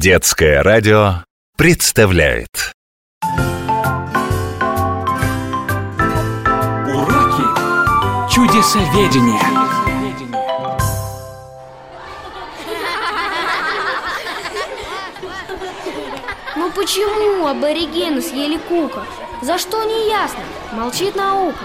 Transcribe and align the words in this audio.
Детское 0.00 0.62
радио 0.62 1.24
представляет 1.56 2.72
Уроки 6.94 7.42
чудесоведения. 8.32 9.42
Ну 16.54 16.70
почему 16.70 17.48
аборигены 17.48 18.22
съели 18.22 18.58
Кука? 18.68 19.02
За 19.42 19.58
что 19.58 19.82
не 19.82 20.10
ясно? 20.10 20.44
Молчит 20.74 21.16
наука. 21.16 21.64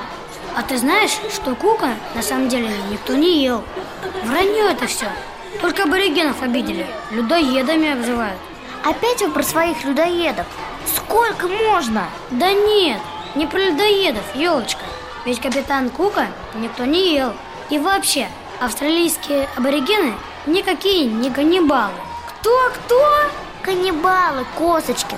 А 0.58 0.64
ты 0.64 0.80
знаешь, 0.80 1.20
что 1.32 1.54
Кука 1.54 1.90
на 2.16 2.24
самом 2.24 2.50
деле 2.50 2.72
никто 2.90 3.14
не 3.14 3.44
ел? 3.44 3.64
Вранье 4.24 4.72
это 4.72 4.88
все. 4.88 5.12
Только 5.62 5.84
аборигенов 5.84 6.42
обидели, 6.42 6.88
людоедами 7.12 7.92
обзывают. 7.94 8.40
Опять 8.84 9.22
вы 9.22 9.32
про 9.32 9.44
своих 9.44 9.84
людоедов? 9.84 10.46
Сколько 10.96 11.48
можно? 11.48 12.06
Да 12.32 12.52
нет, 12.52 13.00
не 13.36 13.48
про 13.48 13.60
людоедов, 13.60 14.24
елочка. 14.36 14.82
Ведь 15.26 15.40
капитан 15.40 15.90
Кука 15.90 16.28
никто 16.56 16.86
не 16.86 17.14
ел. 17.16 17.34
И 17.70 17.80
вообще, 17.80 18.28
австралийские 18.60 19.48
аборигены 19.56 20.14
никакие 20.46 21.06
не 21.06 21.30
каннибалы. 21.30 21.94
Кто-кто? 22.28 23.02
Каннибалы, 23.62 24.46
Косочкин. 24.58 25.18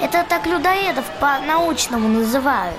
Это 0.00 0.24
так 0.26 0.46
людоедов 0.46 1.04
по-научному 1.20 2.08
называют. 2.08 2.78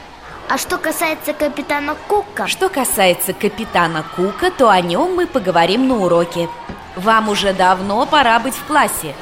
А 0.50 0.58
что 0.58 0.78
касается 0.78 1.34
капитана 1.34 1.96
Кука... 2.08 2.48
Что 2.48 2.70
касается 2.70 3.34
капитана 3.34 4.04
Кука, 4.16 4.52
то 4.52 4.70
о 4.70 4.82
нем 4.82 5.16
мы 5.16 5.28
поговорим 5.28 5.88
на 5.88 5.96
уроке. 5.96 6.50
Вам 6.96 7.30
уже 7.30 7.54
давно 7.54 8.06
пора 8.06 8.40
быть 8.40 8.56
в 8.56 8.64
классе. 8.66 9.16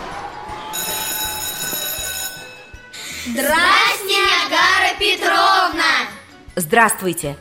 Здрасте, 3.25 4.17
Агара 4.45 4.97
Петровна! 4.99 6.07
Здравствуйте! 6.55 7.37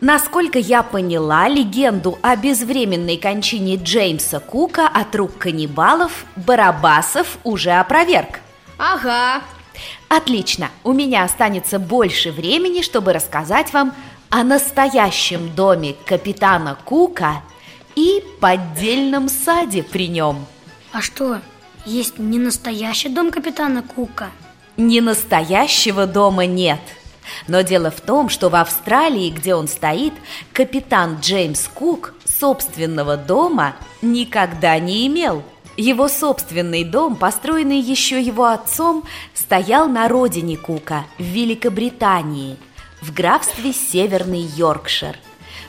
Насколько 0.00 0.58
я 0.58 0.82
поняла, 0.82 1.48
легенду 1.48 2.18
о 2.22 2.36
безвременной 2.36 3.16
кончине 3.16 3.76
Джеймса 3.76 4.40
Кука 4.40 4.86
от 4.86 5.14
рук 5.16 5.38
каннибалов 5.38 6.24
Барабасов 6.36 7.38
уже 7.44 7.72
опроверг. 7.72 8.40
Ага. 8.78 9.42
Отлично, 10.08 10.70
у 10.84 10.92
меня 10.92 11.24
останется 11.24 11.78
больше 11.78 12.30
времени, 12.30 12.82
чтобы 12.82 13.12
рассказать 13.12 13.72
вам 13.72 13.94
о 14.30 14.42
настоящем 14.42 15.54
доме 15.54 15.96
капитана 16.04 16.76
Кука 16.84 17.42
и 17.96 18.22
поддельном 18.40 19.28
саде 19.28 19.82
при 19.82 20.06
нем. 20.06 20.46
А 20.92 21.00
что, 21.02 21.40
есть 21.84 22.18
не 22.18 22.38
настоящий 22.38 23.08
дом 23.08 23.32
капитана 23.32 23.82
Кука? 23.82 24.30
Не 24.76 25.00
настоящего 25.00 26.06
дома 26.06 26.46
нет. 26.46 26.80
Но 27.48 27.62
дело 27.62 27.90
в 27.90 28.00
том, 28.00 28.28
что 28.28 28.50
в 28.50 28.54
Австралии, 28.54 29.30
где 29.30 29.54
он 29.54 29.66
стоит, 29.66 30.12
капитан 30.52 31.18
Джеймс 31.20 31.66
Кук 31.74 32.14
собственного 32.24 33.16
дома 33.16 33.74
никогда 34.02 34.78
не 34.78 35.06
имел. 35.06 35.42
Его 35.76 36.08
собственный 36.08 36.84
дом, 36.84 37.16
построенный 37.16 37.80
еще 37.80 38.20
его 38.20 38.46
отцом, 38.46 39.04
стоял 39.34 39.88
на 39.88 40.08
родине 40.08 40.56
Кука, 40.56 41.04
в 41.18 41.22
Великобритании, 41.22 42.56
в 43.02 43.12
графстве 43.12 43.72
Северный 43.72 44.40
Йоркшир. 44.40 45.18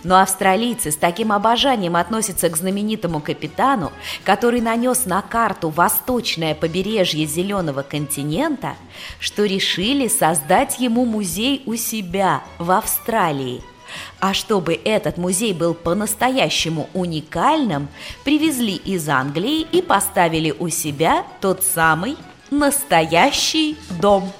Но 0.03 0.19
австралийцы 0.19 0.91
с 0.91 0.95
таким 0.95 1.31
обожанием 1.31 1.95
относятся 1.95 2.49
к 2.49 2.57
знаменитому 2.57 3.19
капитану, 3.19 3.91
который 4.23 4.61
нанес 4.61 5.05
на 5.05 5.21
карту 5.21 5.69
восточное 5.69 6.55
побережье 6.55 7.25
Зеленого 7.25 7.83
континента, 7.83 8.75
что 9.19 9.45
решили 9.45 10.07
создать 10.07 10.79
ему 10.79 11.05
музей 11.05 11.63
у 11.65 11.75
себя 11.75 12.43
в 12.57 12.71
Австралии. 12.71 13.61
А 14.19 14.33
чтобы 14.33 14.73
этот 14.73 15.17
музей 15.17 15.53
был 15.53 15.73
по-настоящему 15.73 16.89
уникальным, 16.93 17.87
привезли 18.23 18.75
из 18.75 19.07
Англии 19.09 19.61
и 19.71 19.81
поставили 19.81 20.53
у 20.57 20.69
себя 20.69 21.25
тот 21.41 21.63
самый 21.63 22.17
настоящий 22.51 23.77
дом. 24.01 24.31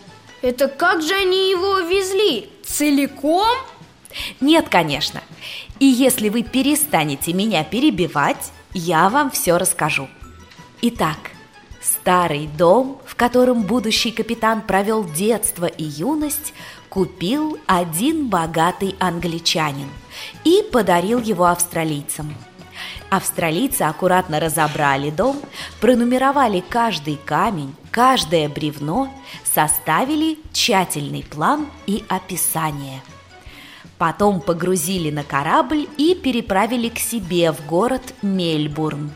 Это 0.41 0.67
как 0.67 1.01
же 1.01 1.13
они 1.13 1.49
его 1.49 1.79
везли? 1.79 2.49
Целиком? 2.63 3.47
Нет, 4.41 4.69
конечно. 4.69 5.21
И 5.79 5.85
если 5.85 6.29
вы 6.29 6.43
перестанете 6.43 7.33
меня 7.33 7.63
перебивать, 7.63 8.51
я 8.73 9.09
вам 9.09 9.31
все 9.31 9.57
расскажу. 9.57 10.07
Итак, 10.81 11.17
старый 11.81 12.47
дом, 12.47 12.99
в 13.05 13.15
котором 13.15 13.63
будущий 13.63 14.11
капитан 14.11 14.61
провел 14.61 15.03
детство 15.03 15.65
и 15.65 15.83
юность, 15.83 16.53
купил 16.89 17.57
один 17.65 18.27
богатый 18.29 18.95
англичанин 18.99 19.89
и 20.43 20.63
подарил 20.71 21.21
его 21.21 21.45
австралийцам. 21.45 22.33
Австралийцы 23.09 23.83
аккуратно 23.83 24.39
разобрали 24.39 25.09
дом, 25.09 25.41
пронумеровали 25.79 26.63
каждый 26.67 27.17
камень, 27.23 27.73
каждое 27.89 28.49
бревно, 28.49 29.11
составили 29.43 30.37
тщательный 30.51 31.23
план 31.23 31.67
и 31.85 32.03
описание– 32.09 33.01
Потом 33.97 34.41
погрузили 34.41 35.09
на 35.09 35.23
корабль 35.23 35.87
и 35.97 36.13
переправили 36.13 36.89
к 36.89 36.99
себе 36.99 37.51
в 37.51 37.65
город 37.65 38.13
Мельбурн. 38.21 39.11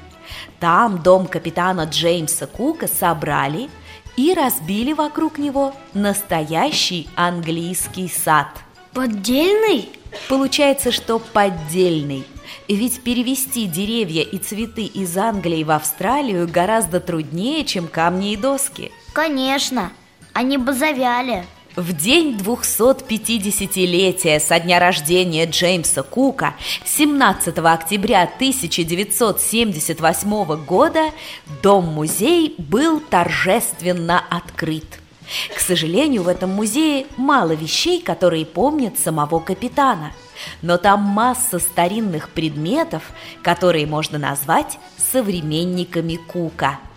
Там 0.60 1.02
дом 1.04 1.28
капитана 1.28 1.84
Джеймса 1.84 2.48
Кука 2.48 2.88
собрали 2.88 3.70
и 4.16 4.34
разбили 4.34 4.94
вокруг 4.94 5.38
него 5.38 5.74
настоящий 5.94 7.08
английский 7.16 8.08
сад. 8.10 8.48
Поддельный? 8.94 9.90
Получается, 10.28 10.92
что 10.92 11.20
поддельный. 11.20 12.26
Ведь 12.68 13.02
перевести 13.02 13.66
деревья 13.68 14.24
и 14.24 14.38
цветы 14.38 14.84
из 14.84 15.18
Англии 15.18 15.64
в 15.64 15.72
Австралию 15.72 16.50
гораздо 16.52 17.00
труднее, 17.00 17.64
чем 17.64 17.88
камни 17.88 18.34
и 18.34 18.38
доски. 18.38 18.92
Конечно, 19.14 19.92
они 20.34 20.58
бы 20.58 20.74
завяли. 20.74 21.46
В 21.78 21.94
день 21.94 22.36
250-летия 22.36 24.42
со 24.42 24.60
дня 24.60 24.78
рождения 24.78 25.46
Джеймса 25.46 26.04
Кука 26.04 26.56
17 26.84 27.58
октября 27.60 28.24
1978 28.24 30.66
года 30.66 31.12
дом-музей 31.64 32.56
был 32.58 33.00
торжественно 33.00 34.22
открыт. 34.30 35.00
К 35.56 35.62
сожалению, 35.62 36.24
в 36.24 36.28
этом 36.28 36.50
музее 36.50 37.06
мало 37.16 37.54
вещей, 37.54 38.02
которые 38.02 38.46
помнят 38.46 39.00
самого 39.00 39.40
капитана. 39.40 40.12
Но 40.62 40.78
там 40.78 41.00
масса 41.00 41.60
старинных 41.60 42.32
предметов, 42.32 43.04
которые 43.44 43.88
можно 43.88 44.18
назвать 44.18 44.78
современниками 44.98 46.18
Кука– 46.18 46.82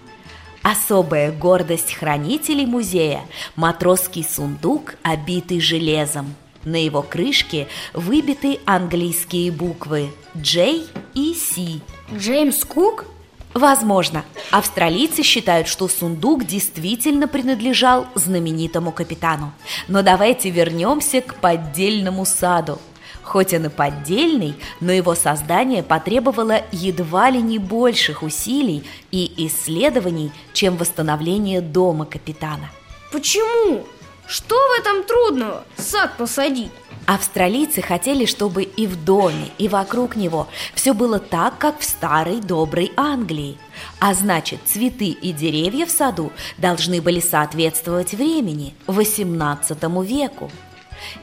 Особая 0.65 1.31
гордость 1.31 1.93
хранителей 1.93 2.65
музея– 2.65 3.21
матросский 3.55 4.25
сундук, 4.25 4.95
обитый 5.03 5.61
железом. 5.61 6.35
На 6.65 6.83
его 6.83 7.03
крышке 7.03 7.69
выбиты 7.93 8.59
английские 8.65 9.53
буквы 9.53 10.09
J 10.35 10.87
и 11.13 11.35
C. 11.35 11.81
Джеймс 12.17 12.65
Кук? 12.65 13.05
Возможно. 13.53 14.25
Австралийцы 14.51 15.23
считают, 15.23 15.69
что 15.69 15.87
сундук 15.87 16.47
действительно 16.47 17.29
принадлежал 17.29 18.07
знаменитому 18.15 18.91
капитану. 18.91 19.53
Но 19.87 20.01
давайте 20.01 20.49
вернемся 20.49 21.21
к 21.21 21.35
поддельному 21.35 22.25
саду. 22.25 22.81
Хоть 23.25 23.55
он 23.55 23.67
и 23.67 23.69
поддельный, 23.69 24.55
но 24.81 24.93
его 24.93 25.15
создание 25.15 25.83
потребовало 25.83 26.63
едва 26.73 27.31
ли 27.31 27.41
не 27.41 27.59
больших 27.59 28.23
усилий 28.23 28.85
и 29.11 29.47
исследований, 29.47 30.31
чем 30.53 30.77
восстановление 30.77 31.61
дома 31.61 32.05
капитана. 32.05 32.71
Почему? 33.11 33.85
Что 34.27 34.55
в 34.55 34.81
этом 34.81 35.05
трудного? 35.05 35.65
Сад 35.77 36.17
посадить. 36.17 36.71
Австралийцы 37.07 37.83
хотели, 37.83 38.25
чтобы 38.25 38.63
и 38.63 38.87
в 38.87 39.05
доме, 39.05 39.51
и 39.59 39.69
вокруг 39.69 40.17
него 40.17 40.49
все 40.75 40.95
было 40.95 41.19
так, 41.19 41.59
как 41.59 41.79
в 41.79 41.85
старой 41.85 42.41
доброй 42.41 42.93
Англии. 42.97 43.59
А 44.01 44.15
значит, 44.15 44.61
цветы 44.65 45.09
и 45.09 45.33
деревья 45.33 45.85
в 45.85 45.91
саду 45.91 46.33
должны 46.57 47.03
были 47.03 47.21
соответствовать 47.21 48.15
времени, 48.15 48.75
XVIII 48.87 50.05
веку. 50.05 50.51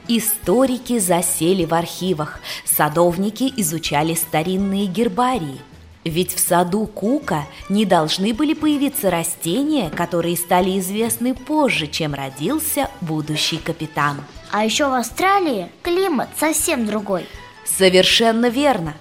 Историки 0.07 0.99
засели 0.99 1.65
в 1.65 1.73
архивах, 1.73 2.39
садовники 2.65 3.51
изучали 3.57 4.13
старинные 4.13 4.85
гербарии. 4.85 5.59
Ведь 6.03 6.33
в 6.33 6.39
саду 6.39 6.87
Кука 6.87 7.45
не 7.69 7.85
должны 7.85 8.33
были 8.33 8.53
появиться 8.53 9.11
растения, 9.11 9.89
которые 9.91 10.35
стали 10.35 10.79
известны 10.79 11.35
позже, 11.35 11.87
чем 11.87 12.15
родился 12.15 12.89
будущий 13.01 13.57
капитан. 13.57 14.17
А 14.51 14.65
еще 14.65 14.89
в 14.89 14.93
Австралии 14.93 15.69
климат 15.83 16.29
совсем 16.37 16.85
другой. 16.85 17.27
Совершенно 17.65 18.47
верно. 18.47 18.95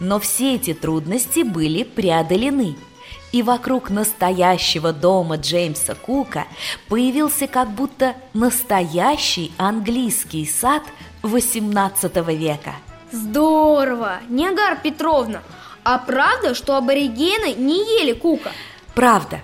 Но 0.00 0.20
все 0.20 0.54
эти 0.54 0.74
трудности 0.74 1.42
были 1.42 1.82
преодолены. 1.82 2.76
И 3.34 3.42
вокруг 3.42 3.90
настоящего 3.90 4.92
дома 4.92 5.38
Джеймса 5.38 5.96
Кука 5.96 6.46
появился 6.88 7.48
как 7.48 7.68
будто 7.68 8.14
настоящий 8.32 9.52
английский 9.58 10.46
сад 10.46 10.84
XVIII 11.24 12.32
века. 12.32 12.74
Здорово! 13.10 14.20
Ниагар 14.28 14.78
Петровна, 14.80 15.42
а 15.82 15.98
правда, 15.98 16.54
что 16.54 16.76
аборигены 16.76 17.54
не 17.54 17.78
ели 18.00 18.12
Кука? 18.12 18.52
Правда. 18.94 19.40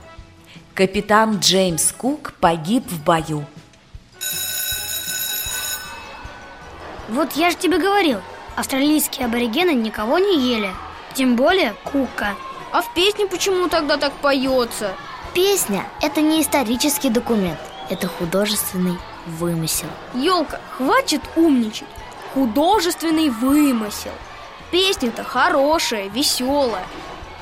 Капитан 0.73 1.41
Джеймс 1.41 1.91
Кук 1.91 2.35
погиб 2.35 2.87
в 2.87 3.03
бою. 3.03 3.45
Вот 7.09 7.33
я 7.33 7.51
же 7.51 7.57
тебе 7.57 7.79
говорил, 7.79 8.21
австралийские 8.55 9.27
аборигены 9.27 9.75
никого 9.75 10.21
не 10.21 10.39
ели, 10.39 10.71
тем 11.13 11.35
более 11.35 11.75
Кука. 11.83 12.37
А 12.73 12.83
в 12.83 12.95
песне 12.95 13.27
почему 13.27 13.69
тогда 13.69 13.97
так 13.97 14.13
поется? 14.13 14.95
Песня– 15.35 15.85
это 16.01 16.21
не 16.21 16.41
исторический 16.41 17.11
документ, 17.11 17.59
это 17.89 18.07
художественный 18.07 18.97
вымысел. 19.27 19.89
Елка, 20.15 20.61
хватит 20.77 21.23
умничать. 21.35 21.89
Художественный 22.33 23.29
вымысел. 23.29 24.13
Песня-то 24.71 25.25
хорошая, 25.25 26.09
веселая. 26.09 26.87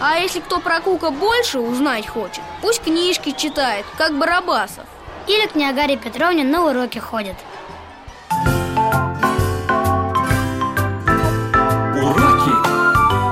А 0.00 0.19
если 0.19 0.40
кто 0.40 0.60
про 0.60 0.80
Кука 0.80 1.10
больше 1.10 1.58
узнать 1.58 2.06
хочет, 2.06 2.40
пусть 2.62 2.82
книжки 2.82 3.32
читает, 3.32 3.84
как 3.98 4.16
Барабасов. 4.16 4.86
Или 5.26 5.46
к 5.46 5.54
Ниагаре 5.54 5.98
Петровне 5.98 6.42
на 6.44 6.64
уроки 6.64 6.98
ходит. 6.98 7.36
Уроки 12.00 12.52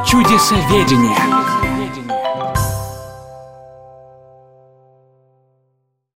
чудесоведения. 0.06 1.45